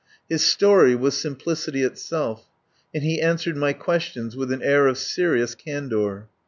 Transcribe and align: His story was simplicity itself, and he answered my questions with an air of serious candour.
His 0.27 0.43
story 0.43 0.95
was 0.95 1.15
simplicity 1.21 1.83
itself, 1.83 2.47
and 2.91 3.03
he 3.03 3.21
answered 3.21 3.55
my 3.55 3.73
questions 3.73 4.35
with 4.35 4.51
an 4.51 4.63
air 4.63 4.87
of 4.87 4.97
serious 4.97 5.53
candour. 5.53 6.27